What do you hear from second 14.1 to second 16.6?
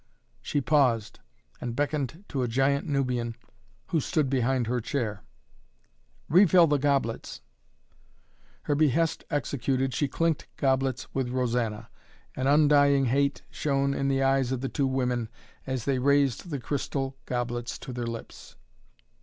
eyes of the two women as they raised the